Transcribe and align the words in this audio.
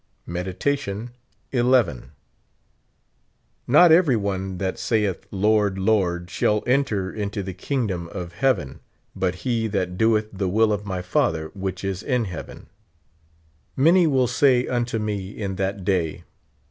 Meditation 0.25 1.11
XI. 1.51 1.61
"Not 3.67 3.91
every 3.91 4.15
one 4.15 4.57
that 4.57 4.79
saith, 4.79 5.27
Lord, 5.29 5.77
Lord, 5.77 6.31
shall 6.31 6.63
enter 6.65 7.13
into 7.13 7.43
the 7.43 7.53
kingdom'^of 7.53 8.31
heaven, 8.31 8.79
but 9.15 9.35
he 9.45 9.67
that 9.67 9.99
doeth 9.99 10.27
the 10.33 10.49
will 10.49 10.73
of 10.73 10.85
my 10.87 11.03
Father 11.03 11.51
which 11.53 11.83
is 11.83 12.01
in 12.01 12.25
heaven. 12.25 12.65
Many 13.75 14.07
will 14.07 14.25
say 14.25 14.67
unto 14.67 14.97
me 14.97 15.29
in 15.39 15.57
that 15.57 15.85
day. 15.85 16.23